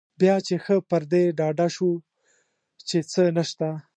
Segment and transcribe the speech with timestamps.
[0.19, 1.97] بیا چې ښه پر دې ډاډه شول
[2.87, 3.69] چې څه نشته.